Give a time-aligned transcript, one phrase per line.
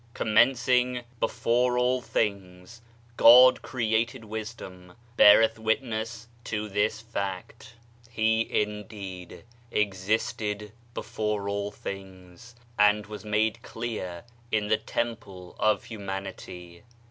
[0.01, 2.81] s Diaiiizedb, Google INTRODUCTION mencing "Before all things
[3.17, 7.75] God created wisdom" beareth witness to this fact.
[8.09, 16.81] He indeed existed before all things, and was made clear in the temple of humanity.